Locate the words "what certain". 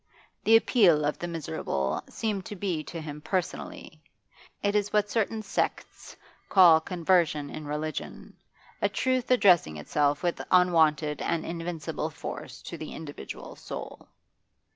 4.91-5.43